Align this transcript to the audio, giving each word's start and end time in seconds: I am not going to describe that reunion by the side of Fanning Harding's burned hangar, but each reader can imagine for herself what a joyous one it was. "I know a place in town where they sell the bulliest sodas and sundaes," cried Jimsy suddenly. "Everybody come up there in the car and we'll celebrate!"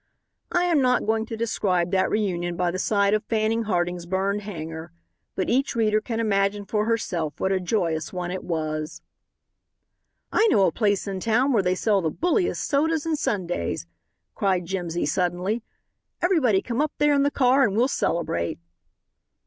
I 0.51 0.63
am 0.63 0.81
not 0.81 1.05
going 1.05 1.27
to 1.27 1.37
describe 1.37 1.91
that 1.91 2.09
reunion 2.09 2.55
by 2.55 2.71
the 2.71 2.79
side 2.79 3.13
of 3.13 3.23
Fanning 3.25 3.65
Harding's 3.65 4.07
burned 4.07 4.41
hangar, 4.41 4.91
but 5.35 5.47
each 5.47 5.75
reader 5.75 6.01
can 6.01 6.19
imagine 6.19 6.65
for 6.65 6.85
herself 6.85 7.39
what 7.39 7.51
a 7.51 7.59
joyous 7.59 8.11
one 8.11 8.31
it 8.31 8.43
was. 8.43 9.03
"I 10.31 10.47
know 10.47 10.65
a 10.65 10.71
place 10.71 11.07
in 11.07 11.19
town 11.19 11.53
where 11.53 11.61
they 11.61 11.75
sell 11.75 12.01
the 12.01 12.09
bulliest 12.09 12.67
sodas 12.67 13.05
and 13.05 13.15
sundaes," 13.15 13.85
cried 14.33 14.65
Jimsy 14.65 15.05
suddenly. 15.05 15.61
"Everybody 16.19 16.63
come 16.63 16.81
up 16.81 16.93
there 16.97 17.13
in 17.13 17.21
the 17.21 17.29
car 17.29 17.61
and 17.61 17.77
we'll 17.77 17.87
celebrate!" 17.87 18.57